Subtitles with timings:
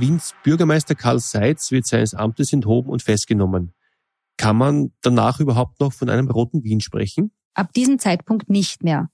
[0.00, 3.74] Wiens Bürgermeister Karl Seitz wird seines Amtes enthoben und festgenommen.
[4.38, 7.32] Kann man danach überhaupt noch von einem roten Wien sprechen?
[7.52, 9.10] Ab diesem Zeitpunkt nicht mehr.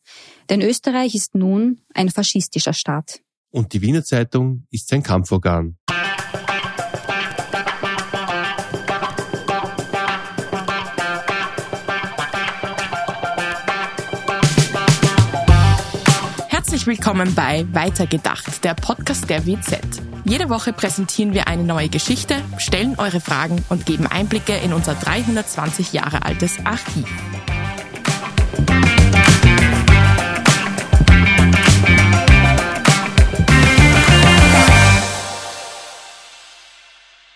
[0.49, 3.21] Denn Österreich ist nun ein faschistischer Staat.
[3.51, 5.77] Und die Wiener Zeitung ist sein Kampforgan.
[16.87, 19.81] Willkommen bei Weitergedacht, der Podcast der WZ.
[20.25, 24.95] Jede Woche präsentieren wir eine neue Geschichte, stellen eure Fragen und geben Einblicke in unser
[24.95, 27.05] 320 Jahre altes Archiv.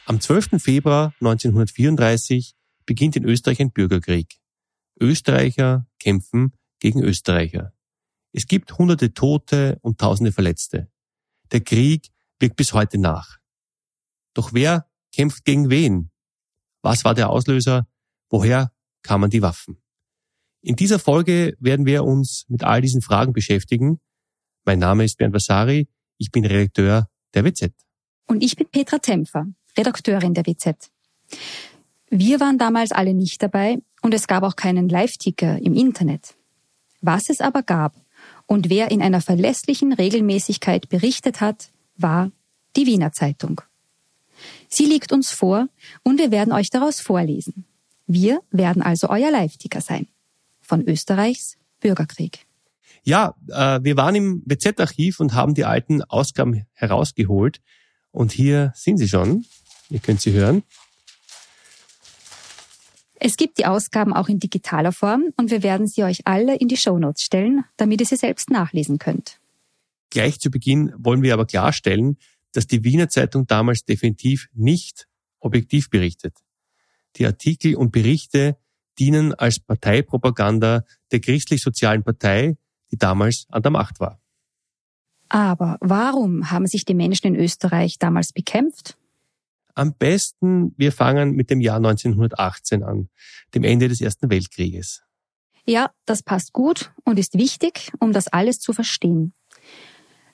[0.06, 0.62] Am 12.
[0.62, 2.54] Februar 1934
[2.86, 4.36] beginnt in Österreich ein Bürgerkrieg.
[5.00, 7.72] Österreicher kämpfen gegen Österreicher.
[8.32, 10.88] Es gibt hunderte Tote und tausende Verletzte.
[11.52, 13.38] Der Krieg wirkt bis heute nach.
[14.34, 16.10] Doch wer kämpft gegen wen?
[16.82, 17.88] Was war der Auslöser?
[18.28, 19.82] Woher kamen die Waffen?
[20.62, 23.98] In dieser Folge werden wir uns mit all diesen Fragen beschäftigen.
[24.64, 27.72] Mein Name ist Bernd Vasari, ich bin Redakteur der WZ.
[28.26, 30.90] Und ich bin Petra Tempfer, Redakteurin der WZ.
[32.10, 36.36] Wir waren damals alle nicht dabei und es gab auch keinen Live-Ticker im Internet.
[37.00, 37.94] Was es aber gab,
[38.50, 42.32] und wer in einer verlässlichen Regelmäßigkeit berichtet hat, war
[42.74, 43.60] die Wiener Zeitung.
[44.68, 45.68] Sie liegt uns vor
[46.02, 47.64] und wir werden euch daraus vorlesen.
[48.08, 50.08] Wir werden also euer Live-Ticker sein.
[50.60, 52.44] Von Österreichs Bürgerkrieg.
[53.04, 57.60] Ja, äh, wir waren im WZ-Archiv und haben die alten Ausgaben herausgeholt.
[58.10, 59.44] Und hier sind sie schon.
[59.90, 60.64] Ihr könnt sie hören.
[63.22, 66.68] Es gibt die Ausgaben auch in digitaler Form und wir werden sie euch alle in
[66.68, 69.38] die Shownotes stellen, damit ihr sie selbst nachlesen könnt.
[70.08, 72.16] Gleich zu Beginn wollen wir aber klarstellen,
[72.52, 75.06] dass die Wiener Zeitung damals definitiv nicht
[75.38, 76.34] objektiv berichtet.
[77.16, 78.56] Die Artikel und Berichte
[78.98, 82.56] dienen als Parteipropaganda der christlich-sozialen Partei,
[82.90, 84.18] die damals an der Macht war.
[85.28, 88.96] Aber warum haben sich die Menschen in Österreich damals bekämpft?
[89.74, 93.08] Am besten, wir fangen mit dem Jahr 1918 an,
[93.54, 95.02] dem Ende des Ersten Weltkrieges.
[95.66, 99.34] Ja, das passt gut und ist wichtig, um das alles zu verstehen.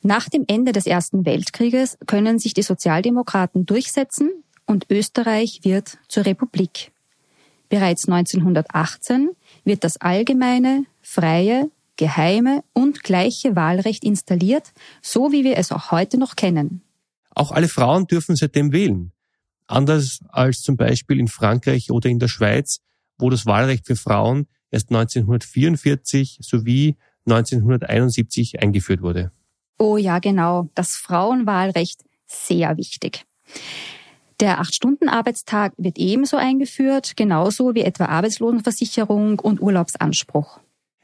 [0.03, 6.27] Nach dem Ende des Ersten Weltkrieges können sich die Sozialdemokraten durchsetzen und Österreich wird zur
[6.27, 6.93] Republik.
[7.69, 9.31] Bereits 1918
[9.65, 16.19] wird das allgemeine, freie, geheime und gleiche Wahlrecht installiert, so wie wir es auch heute
[16.19, 16.83] noch kennen.
[17.31, 19.13] Auch alle Frauen dürfen seitdem wählen.
[19.67, 22.81] Anders als zum Beispiel in Frankreich oder in der Schweiz,
[23.19, 26.97] wo das Wahlrecht für Frauen erst 1944 sowie
[27.27, 29.33] 1971 eingeführt wurde.
[29.79, 30.71] Oh ja, genau.
[30.75, 33.25] Das Frauenwahlrecht sehr wichtig.
[34.41, 40.61] Der Acht-Stunden-Arbeitstag wird ebenso eingeführt, genauso wie etwa Arbeitslosenversicherung und Urlaubsanspruch.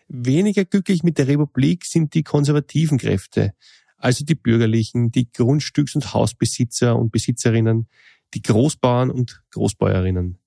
[0.09, 3.55] Weniger glücklich mit der Republik sind die konservativen Kräfte,
[3.97, 7.89] also die Bürgerlichen, die Grundstücks- und Hausbesitzer und Besitzerinnen,
[8.35, 10.39] die Großbauern und Großbäuerinnen.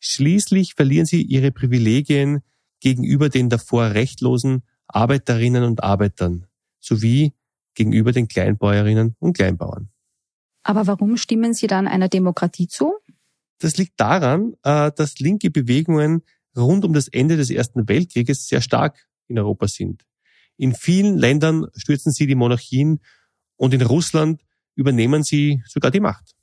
[0.00, 2.42] Schließlich verlieren sie ihre Privilegien
[2.80, 6.46] gegenüber den davor rechtlosen Arbeiterinnen und Arbeitern
[6.80, 7.32] sowie
[7.74, 9.88] gegenüber den Kleinbäuerinnen und Kleinbauern.
[10.62, 12.94] Aber warum stimmen Sie dann einer Demokratie zu?
[13.58, 16.22] Das liegt daran, äh, dass linke Bewegungen
[16.56, 20.04] rund um das Ende des Ersten Weltkrieges sehr stark in Europa sind.
[20.56, 23.00] In vielen Ländern stürzen sie die Monarchien
[23.56, 24.42] und in Russland
[24.74, 26.34] übernehmen sie sogar die Macht.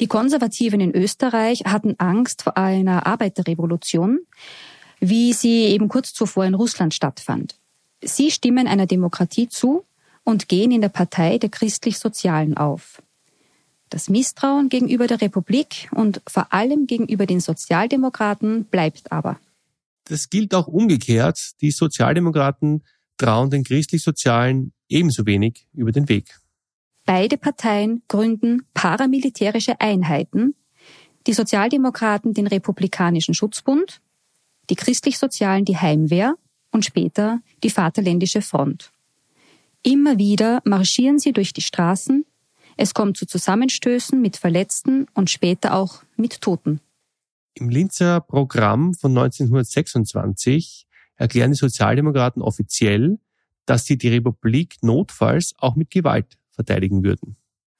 [0.00, 4.20] Die Konservativen in Österreich hatten Angst vor einer Arbeiterrevolution,
[5.00, 7.56] wie sie eben kurz zuvor in Russland stattfand.
[8.02, 9.84] Sie stimmen einer Demokratie zu
[10.22, 13.02] und gehen in der Partei der Christlich-Sozialen auf.
[13.90, 19.40] Das Misstrauen gegenüber der Republik und vor allem gegenüber den Sozialdemokraten bleibt aber.
[20.04, 21.52] Das gilt auch umgekehrt.
[21.60, 22.84] Die Sozialdemokraten
[23.16, 26.38] trauen den Christlich-Sozialen ebenso wenig über den Weg.
[27.08, 30.54] Beide Parteien gründen paramilitärische Einheiten,
[31.26, 34.02] die Sozialdemokraten den Republikanischen Schutzbund,
[34.68, 36.34] die Christlich-Sozialen die Heimwehr
[36.70, 38.92] und später die Vaterländische Front.
[39.82, 42.26] Immer wieder marschieren sie durch die Straßen,
[42.76, 46.82] es kommt zu Zusammenstößen mit Verletzten und später auch mit Toten.
[47.54, 53.18] Im Linzer Programm von 1926 erklären die Sozialdemokraten offiziell,
[53.64, 57.36] dass sie die Republik notfalls auch mit Gewalt verteidigen würden.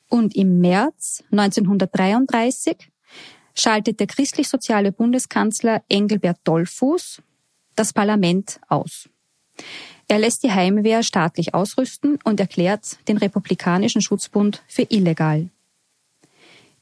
[0.08, 2.76] Und im März 1933
[3.54, 7.20] schaltet der christlich-soziale Bundeskanzler Engelbert Dollfuß
[7.74, 9.08] das Parlament aus.
[10.06, 15.50] Er lässt die Heimwehr staatlich ausrüsten und erklärt den Republikanischen Schutzbund für illegal.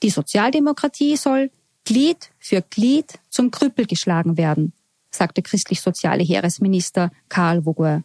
[0.03, 1.51] Die Sozialdemokratie soll
[1.85, 4.75] Glied für Glied zum Krüppel geschlagen werden,
[5.11, 8.05] sagte christlich-soziale Heeresminister Karl Vogel.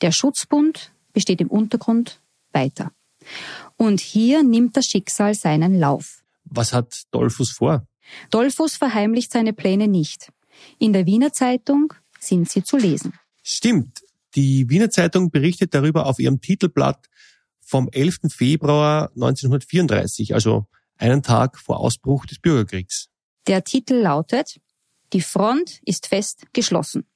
[0.00, 2.20] Der Schutzbund besteht im Untergrund
[2.52, 2.92] weiter.
[3.76, 6.22] Und hier nimmt das Schicksal seinen Lauf.
[6.44, 7.86] Was hat Dollfuß vor?
[8.30, 10.32] Dollfuß verheimlicht seine Pläne nicht.
[10.78, 13.12] In der Wiener Zeitung sind sie zu lesen.
[13.42, 14.00] Stimmt.
[14.34, 17.08] Die Wiener Zeitung berichtet darüber auf ihrem Titelblatt
[17.60, 18.20] vom 11.
[18.28, 20.66] Februar 1934, also
[20.96, 23.08] einen Tag vor Ausbruch des Bürgerkriegs.
[23.46, 24.60] Der Titel lautet
[25.12, 27.06] Die Front ist fest geschlossen.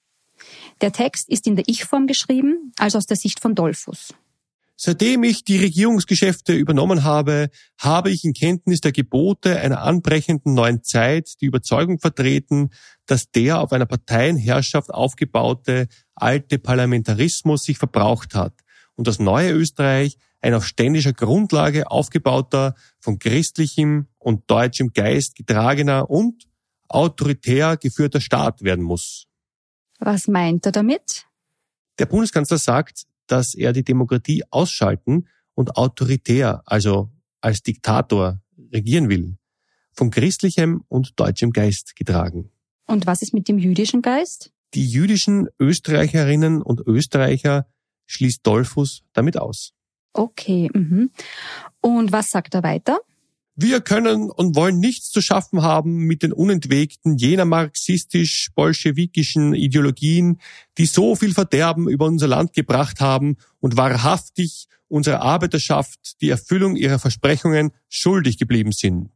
[0.80, 4.14] Der Text ist in der Ich-Form geschrieben, also aus der Sicht von Dollfuß.
[4.84, 10.82] Seitdem ich die Regierungsgeschäfte übernommen habe, habe ich in Kenntnis der Gebote einer anbrechenden neuen
[10.82, 12.70] Zeit die Überzeugung vertreten,
[13.06, 15.86] dass der auf einer Parteienherrschaft aufgebaute
[16.16, 18.54] alte Parlamentarismus sich verbraucht hat
[18.96, 26.10] und das neue Österreich ein auf ständischer Grundlage aufgebauter, von christlichem und deutschem Geist getragener
[26.10, 26.48] und
[26.88, 29.28] autoritär geführter Staat werden muss.
[30.00, 31.26] Was meint er damit?
[32.00, 37.10] Der Bundeskanzler sagt, dass er die Demokratie ausschalten und autoritär, also
[37.40, 38.40] als Diktator,
[38.72, 39.36] regieren will,
[39.92, 42.50] von christlichem und deutschem Geist getragen.
[42.86, 44.52] Und was ist mit dem jüdischen Geist?
[44.74, 47.66] Die jüdischen Österreicherinnen und Österreicher
[48.06, 49.72] schließt Dollfuß damit aus.
[50.14, 50.70] Okay.
[50.72, 51.10] Mhm.
[51.80, 53.00] Und was sagt er weiter?
[53.54, 60.40] Wir können und wollen nichts zu schaffen haben mit den Unentwegten jener marxistisch-bolschewikischen Ideologien,
[60.78, 66.76] die so viel Verderben über unser Land gebracht haben und wahrhaftig unserer Arbeiterschaft die Erfüllung
[66.76, 69.10] ihrer Versprechungen schuldig geblieben sind.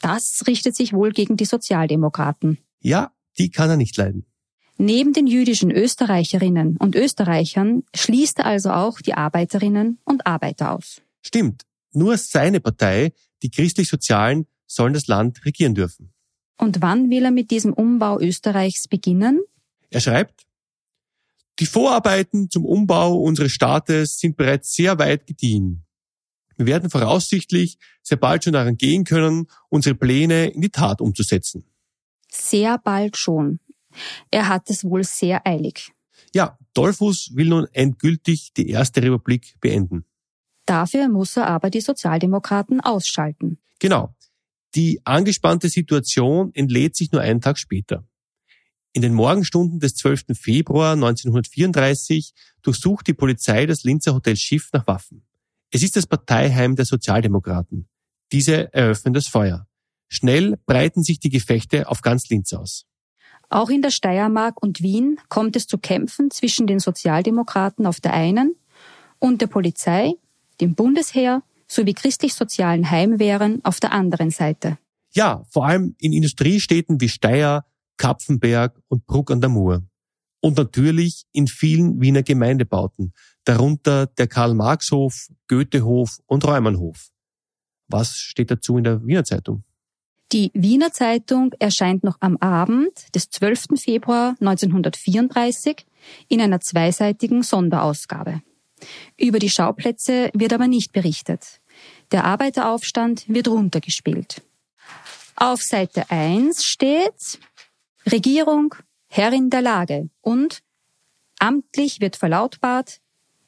[0.00, 2.56] Das richtet sich wohl gegen die Sozialdemokraten.
[2.80, 4.26] Ja, die kann er nicht leiden.
[4.76, 11.00] Neben den jüdischen Österreicherinnen und Österreichern schließt er also auch die Arbeiterinnen und Arbeiter aus.
[11.22, 11.62] Stimmt.
[11.94, 13.12] Nur seine Partei
[13.44, 16.12] die christlich-sozialen sollen das Land regieren dürfen.
[16.56, 19.42] Und wann will er mit diesem Umbau Österreichs beginnen?
[19.90, 20.46] Er schreibt,
[21.60, 25.84] die Vorarbeiten zum Umbau unseres Staates sind bereits sehr weit gediehen.
[26.56, 31.64] Wir werden voraussichtlich sehr bald schon daran gehen können, unsere Pläne in die Tat umzusetzen.
[32.30, 33.60] Sehr bald schon.
[34.30, 35.92] Er hat es wohl sehr eilig.
[36.32, 40.04] Ja, Dollfuß will nun endgültig die Erste Republik beenden.
[40.66, 43.58] Dafür muss er aber die Sozialdemokraten ausschalten.
[43.78, 44.14] Genau.
[44.74, 48.04] Die angespannte Situation entlädt sich nur einen Tag später.
[48.92, 50.36] In den Morgenstunden des 12.
[50.38, 52.32] Februar 1934
[52.62, 55.24] durchsucht die Polizei das Linzer Hotel Schiff nach Waffen.
[55.70, 57.88] Es ist das Parteiheim der Sozialdemokraten.
[58.30, 59.66] Diese eröffnen das Feuer.
[60.08, 62.86] Schnell breiten sich die Gefechte auf ganz Linz aus.
[63.48, 68.14] Auch in der Steiermark und Wien kommt es zu Kämpfen zwischen den Sozialdemokraten auf der
[68.14, 68.54] einen
[69.18, 70.14] und der Polizei,
[70.60, 74.78] dem Bundesheer sowie christlich-sozialen Heimwehren auf der anderen Seite.
[75.12, 77.64] Ja, vor allem in Industriestädten wie Steyr,
[77.96, 79.82] Kapfenberg und Bruck an der Mur.
[80.40, 83.12] Und natürlich in vielen Wiener Gemeindebauten,
[83.44, 87.10] darunter der Karl-Marx-Hof, Goethehof und Räumannhof.
[87.88, 89.64] Was steht dazu in der Wiener Zeitung?
[90.32, 93.80] Die Wiener Zeitung erscheint noch am Abend des 12.
[93.80, 95.86] Februar 1934
[96.28, 98.42] in einer zweiseitigen Sonderausgabe.
[99.16, 101.60] Über die Schauplätze wird aber nicht berichtet.
[102.12, 104.42] Der Arbeiteraufstand wird runtergespielt.
[105.36, 107.38] Auf Seite 1 steht
[108.10, 108.74] Regierung,
[109.08, 110.62] Herrin der Lage und
[111.38, 113.00] amtlich wird verlautbart,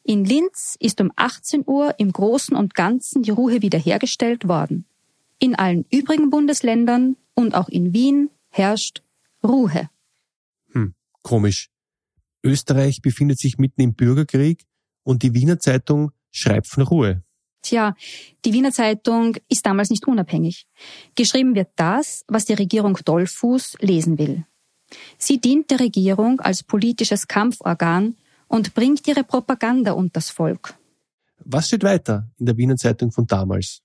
[0.09, 4.85] in Linz ist um 18 Uhr im Großen und Ganzen die Ruhe wiederhergestellt worden.
[5.41, 9.03] In allen übrigen Bundesländern und auch in Wien herrscht
[9.43, 9.91] Ruhe.
[10.71, 11.71] Hm, komisch.
[12.45, 14.65] Österreich befindet sich mitten im Bürgerkrieg
[15.07, 17.23] und die Wiener Zeitung schreibt von Ruhe.
[17.63, 17.95] Tja,
[18.45, 20.67] die Wiener Zeitung ist damals nicht unabhängig.
[21.15, 24.45] Geschrieben wird das, was die Regierung Dollfuß lesen will.
[25.19, 28.17] Sie dient der Regierung als politisches Kampforgan
[28.49, 30.75] und bringt ihre Propaganda unters Volk.
[31.45, 33.83] Was steht weiter in der Wiener Zeitung von damals?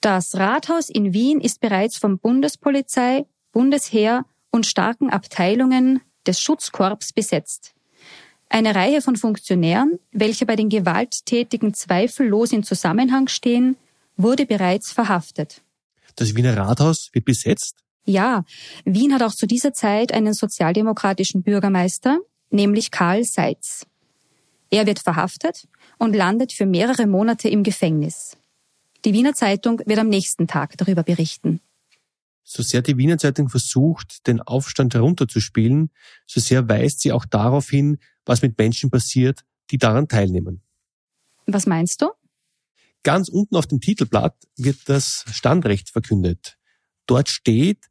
[0.00, 7.74] Das Rathaus in Wien ist bereits von Bundespolizei, Bundesheer und starken Abteilungen des Schutzkorps besetzt.
[8.50, 13.76] Eine Reihe von Funktionären, welche bei den Gewalttätigen zweifellos in Zusammenhang stehen,
[14.16, 15.60] wurde bereits verhaftet.
[16.16, 17.76] Das Wiener Rathaus wird besetzt?
[18.04, 18.44] Ja,
[18.84, 22.18] Wien hat auch zu dieser Zeit einen sozialdemokratischen Bürgermeister,
[22.50, 23.86] nämlich Karl Seitz.
[24.70, 28.36] Er wird verhaftet und landet für mehrere Monate im Gefängnis.
[29.04, 31.60] Die Wiener Zeitung wird am nächsten Tag darüber berichten.
[32.44, 35.90] So sehr die Wiener Zeitung versucht, den Aufstand herunterzuspielen,
[36.26, 40.62] so sehr weist sie auch darauf hin, was mit Menschen passiert, die daran teilnehmen.
[41.46, 42.10] Was meinst du?
[43.02, 46.58] Ganz unten auf dem Titelblatt wird das Standrecht verkündet.
[47.06, 47.86] Dort steht,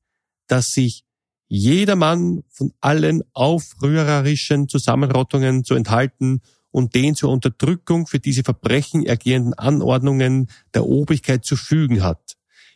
[0.48, 1.06] dass sich
[1.48, 6.42] jedermann von allen aufrührerischen Zusammenrottungen zu enthalten
[6.72, 12.36] und den zur Unterdrückung für diese Verbrechen ergehenden Anordnungen der Obrigkeit zu fügen hat.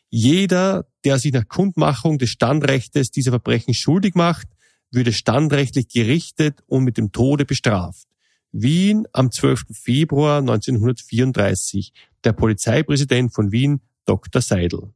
[0.10, 4.48] Jeder, der sich nach Kundmachung des Standrechtes dieser Verbrechen schuldig macht,
[4.92, 8.08] würde standrechtlich gerichtet und mit dem Tode bestraft.
[8.52, 9.64] Wien am 12.
[9.72, 11.94] Februar 1934.
[12.24, 14.42] Der Polizeipräsident von Wien, Dr.
[14.42, 14.94] Seidel.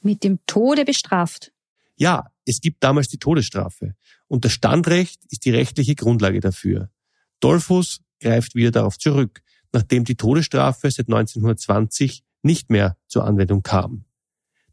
[0.00, 1.52] Mit dem Tode bestraft.
[1.96, 3.94] Ja, es gibt damals die Todesstrafe.
[4.28, 6.90] Und das Standrecht ist die rechtliche Grundlage dafür.
[7.40, 14.04] Dollfuss greift wieder darauf zurück, nachdem die Todesstrafe seit 1920 nicht mehr zur Anwendung kam.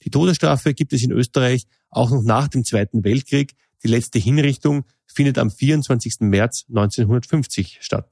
[0.04, 3.54] Die Todesstrafe gibt es in Österreich auch noch nach dem Zweiten Weltkrieg.
[3.84, 6.22] Die letzte Hinrichtung findet am 24.
[6.22, 8.08] März 1950 statt.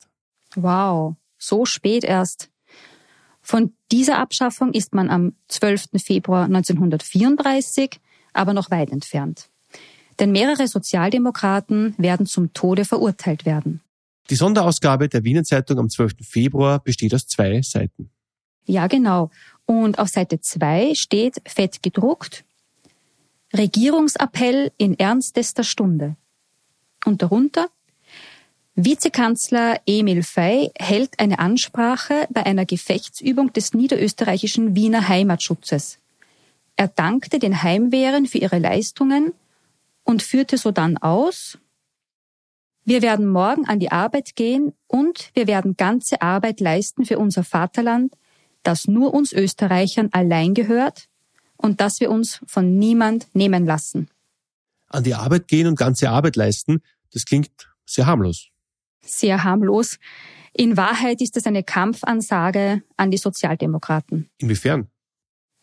[0.56, 2.50] Wow, so spät erst.
[3.42, 5.90] Von dieser Abschaffung ist man am 12.
[6.04, 8.00] Februar 1934
[8.34, 9.50] aber noch weit entfernt.
[10.20, 13.82] Denn mehrere Sozialdemokraten werden zum Tode verurteilt werden.
[14.30, 16.18] Die Sonderausgabe der Wiener Zeitung am 12.
[16.22, 18.12] Februar besteht aus zwei Seiten.
[18.66, 19.32] Ja, genau.
[19.66, 22.44] Und auf Seite 2 steht fett gedruckt
[23.56, 26.16] Regierungsappell in ernstester Stunde.
[27.06, 27.70] Und darunter
[28.76, 36.00] Vizekanzler Emil Fey hält eine Ansprache bei einer Gefechtsübung des niederösterreichischen Wiener Heimatschutzes.
[36.78, 39.34] Er dankte den Heimwehren für ihre Leistungen
[40.04, 41.58] und führte sodann aus,
[42.86, 47.44] wir werden morgen an die Arbeit gehen und wir werden ganze Arbeit leisten für unser
[47.44, 48.14] Vaterland,
[48.64, 51.09] das nur uns Österreichern allein gehört
[51.62, 54.10] und das wir uns von niemand nehmen lassen.
[54.88, 56.82] An die Arbeit gehen und ganze Arbeit leisten,
[57.14, 57.52] das klingt
[57.86, 58.48] sehr harmlos.
[59.02, 60.00] Sehr harmlos.
[60.54, 64.30] In Wahrheit ist es eine Kampfansage an die Sozialdemokraten.
[64.38, 64.88] Inwiefern?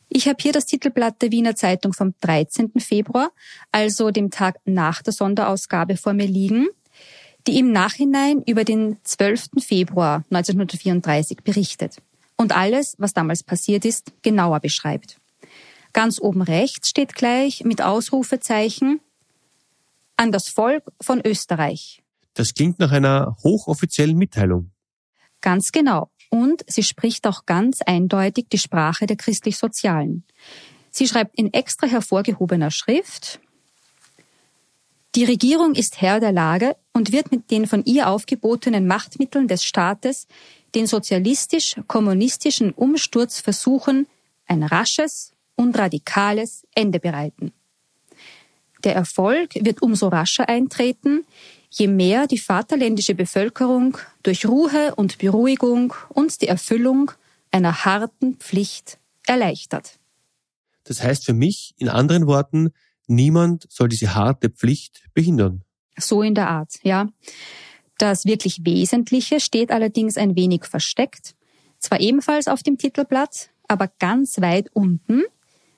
[0.09, 2.73] Ich habe hier das Titelblatt der Wiener Zeitung vom 13.
[2.79, 3.31] Februar,
[3.73, 6.69] also dem Tag nach der Sonderausgabe vor mir liegen,
[7.47, 9.49] die im Nachhinein über den 12.
[9.59, 11.97] Februar 1934 berichtet
[12.37, 15.19] und alles, was damals passiert ist, genauer beschreibt.
[15.97, 19.01] Ganz oben rechts steht gleich mit Ausrufezeichen
[20.19, 22.03] an das Volk von Österreich.
[22.35, 24.73] Das klingt nach einer hochoffiziellen Mitteilung.
[25.41, 26.11] Ganz genau.
[26.29, 30.25] Und sie spricht auch ganz eindeutig die Sprache der christlich-sozialen.
[30.91, 33.41] Sie schreibt in extra hervorgehobener Schrift,
[35.15, 39.65] die Regierung ist Herr der Lage und wird mit den von ihr aufgebotenen Machtmitteln des
[39.65, 40.27] Staates
[40.75, 44.07] den sozialistisch-kommunistischen Umsturz versuchen,
[44.47, 47.53] ein rasches und radikales Ende bereiten.
[48.85, 51.25] Der Erfolg wird umso rascher eintreten,
[51.71, 57.11] je mehr die vaterländische Bevölkerung durch Ruhe und Beruhigung uns die Erfüllung
[57.51, 59.99] einer harten Pflicht erleichtert.
[60.85, 62.73] Das heißt für mich, in anderen Worten,
[63.07, 65.63] niemand soll diese harte Pflicht behindern.
[65.99, 67.09] So in der Art, ja.
[67.99, 71.35] Das wirklich Wesentliche steht allerdings ein wenig versteckt.
[71.79, 75.23] Zwar ebenfalls auf dem Titelblatt, aber ganz weit unten.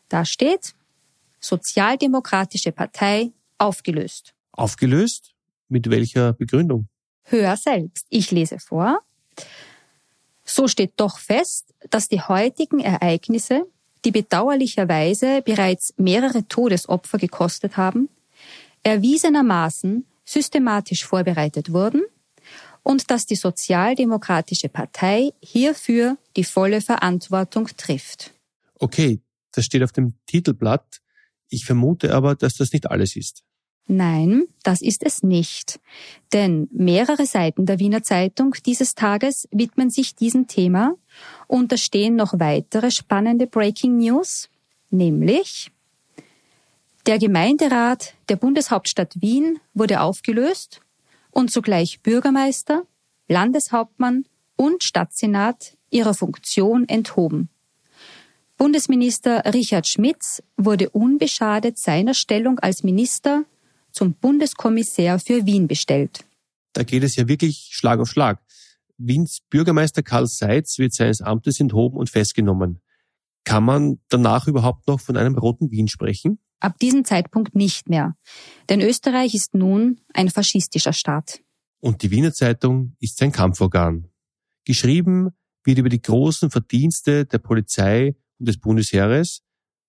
[0.09, 0.75] Da steht
[1.41, 4.35] Sozialdemokratische Partei aufgelöst.
[4.53, 5.35] Aufgelöst?
[5.69, 6.89] Mit welcher Begründung?
[7.23, 8.07] Hör selbst.
[8.09, 9.01] Ich lese vor.
[10.45, 13.67] So steht doch fest, dass die heutigen Ereignisse
[14.05, 18.09] die bedauerlicherweise bereits mehrere Todesopfer gekostet haben,
[18.83, 22.03] erwiesenermaßen systematisch vorbereitet wurden
[22.83, 28.33] und dass die Sozialdemokratische Partei hierfür die volle Verantwortung trifft.
[28.79, 29.21] Okay,
[29.59, 31.01] das steht auf dem Titelblatt.
[31.49, 33.43] Ich vermute aber, dass das nicht alles ist.
[33.89, 35.81] Nein, das ist es nicht.
[36.33, 40.95] Denn mehrere Seiten der Wiener Zeitung dieses Tages widmen sich diesem Thema
[41.49, 44.49] und da stehen noch weitere spannende Breaking News,
[44.91, 45.73] nämlich
[47.07, 50.83] der Gemeinderat der Bundeshauptstadt Wien wurde aufgelöst
[51.33, 52.85] und zugleich Bürgermeister,
[53.27, 57.49] Landeshauptmann und Stadtsenat ihrer Funktion enthoben.
[58.59, 63.45] Bundesminister Richard Schmitz wurde unbeschadet seiner Stellung als Minister
[63.93, 66.25] zum Bundeskommissär für Wien bestellt.
[66.73, 68.43] Da geht es ja wirklich Schlag auf Schlag.
[68.99, 72.81] Wiens Bürgermeister Karl Seitz wird seines Amtes enthoben und festgenommen.
[73.45, 76.41] Kann man danach überhaupt noch von einem roten Wien sprechen?
[76.59, 78.17] Ab diesem Zeitpunkt nicht mehr.
[78.69, 81.41] Denn Österreich ist nun ein faschistischer Staat.
[81.79, 84.09] Und die Wiener Zeitung ist sein Kampforgan.
[84.65, 85.31] Geschrieben
[85.63, 89.43] wird über die großen Verdienste der Polizei und des Bundesheeres,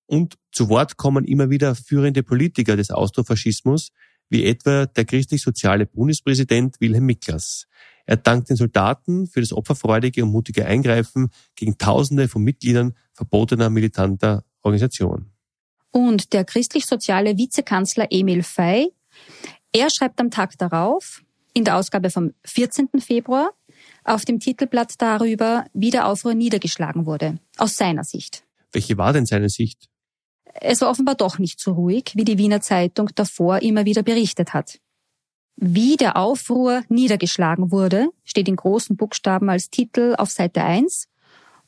[0.10, 3.92] und zu Wort kommen immer wieder führende Politiker des Austrofaschismus,
[4.30, 7.68] wie etwa der christlich-soziale Bundespräsident Wilhelm Miklas.
[8.06, 13.70] Er dankt den Soldaten für das opferfreudige und mutige Eingreifen gegen Tausende von Mitgliedern verbotener
[13.70, 15.32] militanter Organisationen.
[15.92, 18.92] Und der christlich-soziale Vizekanzler Emil Fey,
[19.72, 21.22] er schreibt am Tag darauf,
[21.54, 22.90] in der Ausgabe vom 14.
[23.00, 23.52] Februar,
[24.04, 28.44] auf dem Titelblatt darüber, wie der Aufruhr niedergeschlagen wurde, aus seiner Sicht.
[28.72, 29.90] Welche war denn seine Sicht?
[30.62, 34.54] Es war offenbar doch nicht so ruhig, wie die Wiener Zeitung davor immer wieder berichtet
[34.54, 34.80] hat.
[35.56, 41.08] Wie der Aufruhr niedergeschlagen wurde, steht in großen Buchstaben als Titel auf Seite 1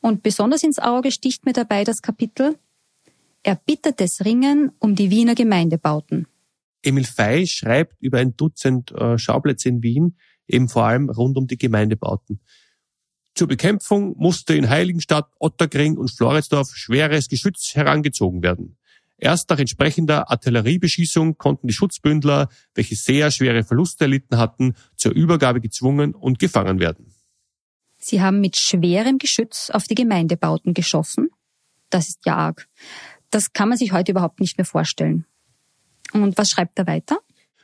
[0.00, 2.58] und besonders ins Auge sticht mir dabei das Kapitel
[3.44, 6.26] Erbittertes Ringen um die Wiener Gemeindebauten.
[6.82, 11.46] Emil Fey schreibt über ein Dutzend äh, Schauplätze in Wien, eben vor allem rund um
[11.46, 12.40] die Gemeindebauten.
[13.34, 18.76] Zur Bekämpfung musste in Heiligenstadt, Otterkring und Floridsdorf schweres Geschütz herangezogen werden.
[19.16, 25.60] Erst nach entsprechender Artilleriebeschießung konnten die Schutzbündler, welche sehr schwere Verluste erlitten hatten, zur Übergabe
[25.60, 27.14] gezwungen und gefangen werden.
[27.98, 31.30] Sie haben mit schwerem Geschütz auf die Gemeindebauten geschossen?
[31.88, 32.68] Das ist ja arg.
[33.30, 35.24] Das kann man sich heute überhaupt nicht mehr vorstellen.
[36.12, 37.20] Und was schreibt er weiter?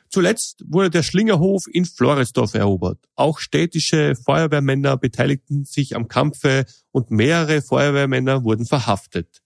[0.09, 2.97] Zuletzt wurde der Schlingerhof in Floridsdorf erobert.
[3.15, 9.41] Auch städtische Feuerwehrmänner beteiligten sich am Kampfe und mehrere Feuerwehrmänner wurden verhaftet.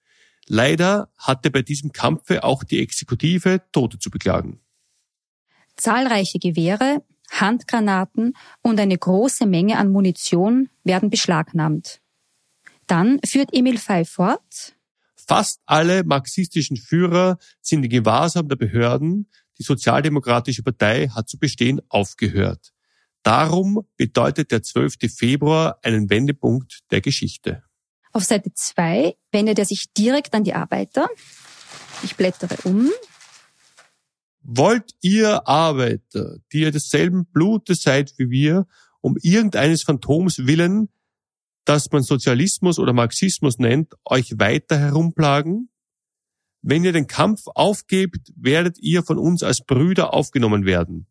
[0.47, 4.61] Leider hatte bei diesem Kampfe auch die Exekutive Tote zu beklagen.
[5.75, 11.99] Zahlreiche Gewehre, Handgranaten und eine große Menge an Munition werden beschlagnahmt.
[12.87, 14.75] Dann führt Emil Fey fort.
[15.15, 19.29] Fast alle marxistischen Führer sind in Gewahrsam der Behörden.
[19.59, 22.73] Die Sozialdemokratische Partei hat zu bestehen aufgehört.
[23.23, 24.95] Darum bedeutet der 12.
[25.15, 27.63] Februar einen Wendepunkt der Geschichte.
[28.11, 31.07] Auf Seite 2 wendet er sich direkt an die Arbeiter.
[32.03, 32.91] Ich blättere um.
[34.41, 38.67] Wollt ihr Arbeiter, die ihr desselben Blutes seid wie wir,
[38.99, 40.89] um irgendeines Phantoms willen,
[41.65, 45.69] das man Sozialismus oder Marxismus nennt, euch weiter herumplagen?
[46.63, 51.05] Wenn ihr den Kampf aufgebt, werdet ihr von uns als Brüder aufgenommen werden.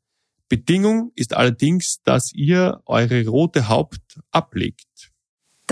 [0.49, 5.13] Bedingung ist allerdings, dass ihr eure rote Haupt ablegt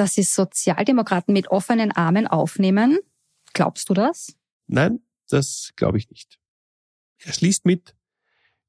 [0.01, 2.99] dass sie Sozialdemokraten mit offenen Armen aufnehmen.
[3.53, 4.35] Glaubst du das?
[4.66, 6.38] Nein, das glaube ich nicht.
[7.19, 7.95] Er schließt mit,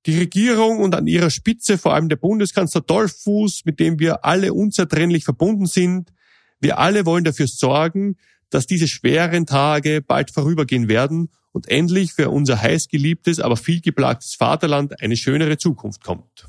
[0.05, 4.53] die Regierung und an ihrer Spitze vor allem der Bundeskanzler Dollfuß, mit dem wir alle
[4.53, 6.11] unzertrennlich verbunden sind,
[6.59, 8.17] wir alle wollen dafür sorgen,
[8.51, 15.01] dass diese schweren Tage bald vorübergehen werden und endlich für unser heißgeliebtes, aber vielgeplagtes Vaterland
[15.01, 16.47] eine schönere Zukunft kommt.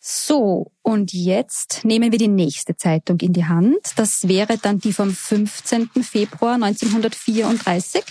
[0.00, 3.92] So, und jetzt nehmen wir die nächste Zeitung in die Hand.
[3.96, 5.90] Das wäre dann die vom 15.
[6.02, 8.04] Februar 1934.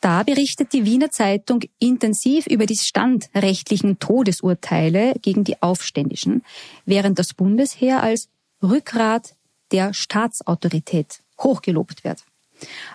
[0.00, 6.44] Da berichtet die Wiener Zeitung intensiv über die standrechtlichen Todesurteile gegen die Aufständischen,
[6.84, 8.28] während das Bundesheer als
[8.62, 9.34] Rückgrat
[9.72, 12.24] der Staatsautorität hochgelobt wird.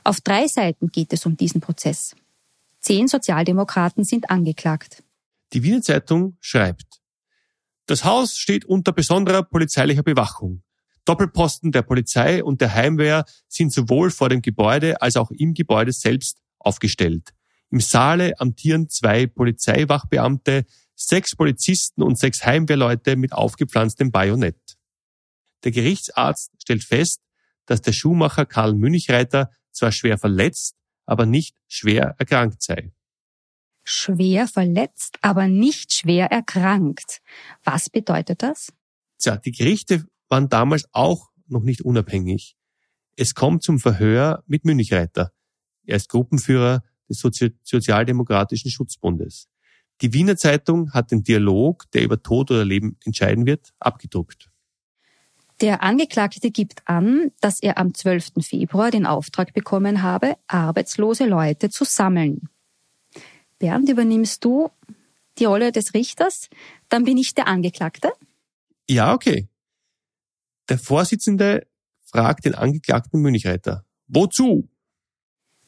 [0.04, 2.16] Auf drei Seiten geht es um diesen Prozess.
[2.80, 5.04] Zehn Sozialdemokraten sind angeklagt.
[5.54, 7.02] Die Wiener Zeitung schreibt,
[7.86, 10.64] das Haus steht unter besonderer polizeilicher Bewachung.
[11.06, 15.92] Doppelposten der Polizei und der Heimwehr sind sowohl vor dem Gebäude als auch im Gebäude
[15.92, 17.34] selbst aufgestellt.
[17.70, 24.78] Im Saale amtieren zwei Polizeiwachbeamte, sechs Polizisten und sechs Heimwehrleute mit aufgepflanztem Bajonett.
[25.64, 27.22] Der Gerichtsarzt stellt fest,
[27.66, 32.94] dass der Schuhmacher Karl Münchreiter zwar schwer verletzt, aber nicht schwer erkrankt sei
[33.84, 37.22] schwer verletzt, aber nicht schwer erkrankt.
[37.64, 38.72] Was bedeutet das?
[39.20, 42.56] Tja, die Gerichte waren damals auch noch nicht unabhängig.
[43.16, 45.32] Es kommt zum Verhör mit Münchreiter.
[45.86, 49.48] Er ist Gruppenführer des Sozi Sozialdemokratischen Schutzbundes.
[50.02, 54.50] Die Wiener Zeitung hat den Dialog, der über Tod oder Leben entscheiden wird, abgedruckt.
[55.62, 58.34] Der Angeklagte gibt an, dass er am 12.
[58.42, 62.50] Februar den Auftrag bekommen habe, arbeitslose Leute zu sammeln.
[63.60, 64.70] Bernd, übernimmst du
[65.38, 66.50] die Rolle des Richters,
[66.90, 68.12] dann bin ich der Angeklagte.
[68.90, 69.48] Ja, okay.
[70.70, 71.66] Der Vorsitzende
[72.06, 73.86] fragt den Angeklagten Münchreiter.
[74.08, 74.68] Wozu?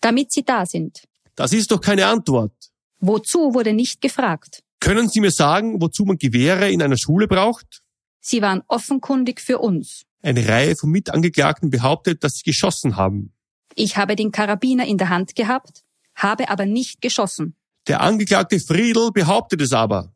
[0.01, 1.03] Damit Sie da sind.
[1.35, 2.53] Das ist doch keine Antwort.
[2.99, 4.63] Wozu wurde nicht gefragt.
[4.79, 7.81] Können Sie mir sagen, wozu man Gewehre in einer Schule braucht?
[8.27, 10.07] Sie waren offenkundig für uns.
[10.23, 13.31] Eine Reihe von Mitangeklagten behauptet, dass sie geschossen haben.
[13.75, 15.83] Ich habe den Karabiner in der Hand gehabt,
[16.15, 17.55] habe aber nicht geschossen.
[17.88, 20.11] Der Angeklagte Friedel behauptet es aber.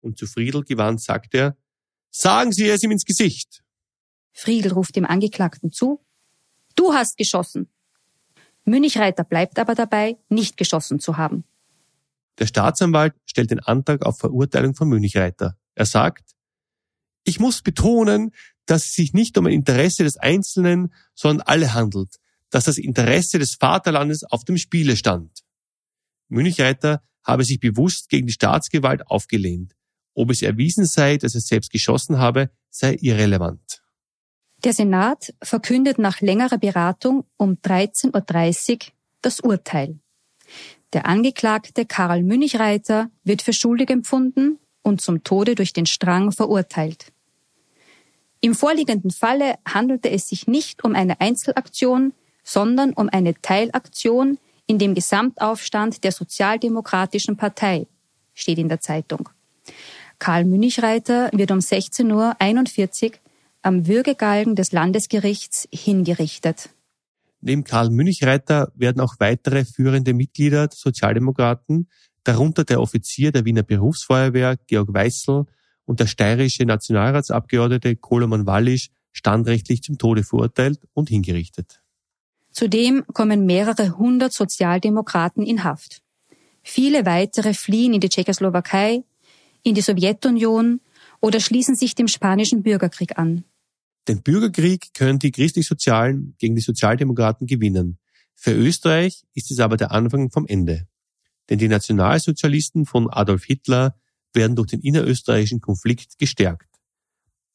[0.00, 1.56] Und zu Friedel gewandt sagt er,
[2.10, 3.62] sagen Sie es ihm ins Gesicht.
[4.32, 6.00] Friedel ruft dem Angeklagten zu,
[6.74, 7.68] du hast geschossen.
[8.64, 11.44] Münchreiter bleibt aber dabei, nicht geschossen zu haben.
[12.40, 15.56] Der Staatsanwalt stellt den Antrag auf Verurteilung von Münchreiter.
[15.76, 16.32] Er sagt,
[17.24, 18.32] Ich muss betonen,
[18.66, 22.16] dass es sich nicht um ein Interesse des Einzelnen, sondern alle handelt,
[22.50, 25.42] dass das Interesse des Vaterlandes auf dem Spiele stand.
[26.28, 29.74] Münchreiter habe sich bewusst gegen die Staatsgewalt aufgelehnt.
[30.14, 33.82] Ob es erwiesen sei, dass er selbst geschossen habe, sei irrelevant.
[34.64, 39.98] Der Senat verkündet nach längerer Beratung um 13.30 Uhr das Urteil.
[40.92, 47.11] Der Angeklagte Karl Münchreiter wird für schuldig empfunden und zum Tode durch den Strang verurteilt.
[48.44, 54.78] Im vorliegenden Falle handelte es sich nicht um eine Einzelaktion, sondern um eine Teilaktion in
[54.78, 57.86] dem Gesamtaufstand der Sozialdemokratischen Partei,
[58.34, 59.28] steht in der Zeitung.
[60.18, 63.18] Karl Münchreiter wird um 16.41 Uhr
[63.62, 66.68] am Würgegalgen des Landesgerichts hingerichtet.
[67.40, 71.88] Neben Karl Münchreiter werden auch weitere führende Mitglieder der Sozialdemokraten,
[72.24, 75.46] darunter der Offizier der Wiener Berufsfeuerwehr Georg Weißel
[75.84, 81.82] und der steirische Nationalratsabgeordnete Koloman Wallisch standrechtlich zum Tode verurteilt und hingerichtet.
[82.50, 86.02] Zudem kommen mehrere hundert Sozialdemokraten in Haft.
[86.62, 89.04] Viele weitere fliehen in die Tschechoslowakei,
[89.62, 90.80] in die Sowjetunion
[91.20, 93.44] oder schließen sich dem spanischen Bürgerkrieg an.
[94.08, 97.98] Den Bürgerkrieg können die Christlich-Sozialen gegen die Sozialdemokraten gewinnen.
[98.34, 100.88] Für Österreich ist es aber der Anfang vom Ende.
[101.48, 103.96] Denn die Nationalsozialisten von Adolf Hitler
[104.34, 106.68] werden durch den innerösterreichischen Konflikt gestärkt.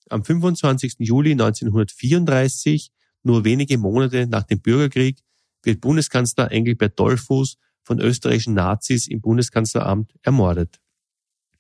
[0.10, 0.96] Am 25.
[1.00, 2.92] Juli 1934
[3.24, 5.20] nur wenige Monate nach dem Bürgerkrieg
[5.64, 10.80] wird Bundeskanzler Engelbert Dollfuß von österreichischen Nazis im Bundeskanzleramt ermordet.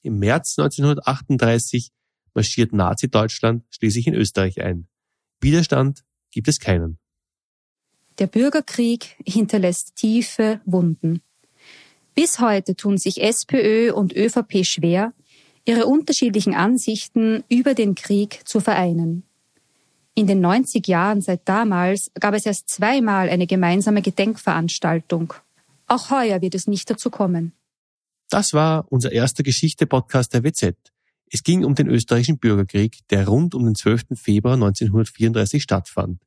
[0.02, 1.92] Im März 1938
[2.34, 4.88] marschiert Nazi-Deutschland schließlich in Österreich ein.
[5.42, 7.00] Widerstand gibt es keinen.
[8.20, 11.22] Der Bürgerkrieg hinterlässt tiefe Wunden.
[12.18, 15.14] Bis heute tun sich SPÖ und ÖVP schwer,
[15.66, 19.22] ihre unterschiedlichen Ansichten über den Krieg zu vereinen.
[20.16, 25.36] In den 90 Jahren seit damals gab es erst zweimal eine gemeinsame Gedenkveranstaltung.
[25.86, 27.54] Auch heuer wird es nicht dazu kommen.
[28.32, 30.76] Das war unser erster Geschichte-Podcast der WZ.
[31.30, 34.16] Es ging um den österreichischen Bürgerkrieg, der rund um den 12.
[34.16, 36.20] Februar 1934 stattfand.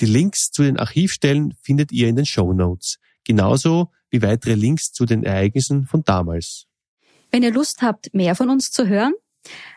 [0.00, 4.92] Die Links zu den Archivstellen findet ihr in den Show Notes, genauso wie weitere Links
[4.92, 6.66] zu den Ereignissen von damals.
[7.30, 9.14] Wenn ihr Lust habt, mehr von uns zu hören,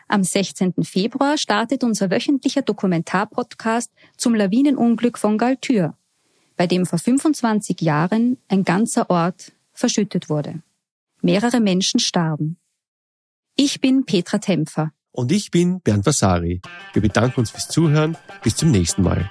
[0.08, 0.74] am 16.
[0.82, 5.96] Februar startet unser wöchentlicher Dokumentarpodcast zum Lawinenunglück von Galtür,
[6.56, 10.62] bei dem vor 25 Jahren ein ganzer Ort verschüttet wurde.
[11.22, 12.58] Mehrere Menschen starben.
[13.56, 14.92] Ich bin Petra Tempfer.
[15.10, 16.60] Und ich bin Bernd Vasari.
[16.92, 18.16] Wir bedanken uns fürs Zuhören.
[18.42, 19.30] Bis zum nächsten Mal.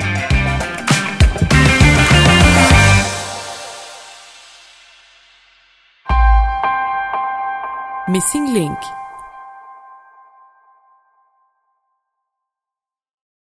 [8.11, 8.77] Missing Link